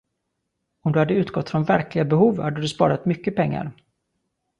Om 0.81 0.91
du 0.91 0.99
hade 0.99 1.13
utgått 1.13 1.49
från 1.49 1.63
verkliga 1.63 2.05
behov 2.05 2.39
hade 2.41 2.61
du 2.61 2.67
sparat 2.67 3.05
mycket 3.05 3.35
pengar. 3.35 3.71